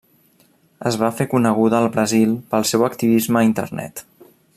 Es 0.91 0.95
va 1.01 1.09
fer 1.19 1.27
coneguda 1.33 1.77
al 1.81 1.89
Brasil 1.97 2.33
pel 2.55 2.65
seu 2.71 2.87
activisme 2.89 3.41
a 3.43 3.49
Internet. 3.53 4.03